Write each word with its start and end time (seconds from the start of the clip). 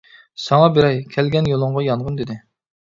ساڭا 0.45 0.69
بېرەي، 0.79 0.97
كەلگەن 1.17 1.53
يولۇڭغا 1.55 1.87
يانغىن، 1.93 2.21
-دېدى. 2.21 2.43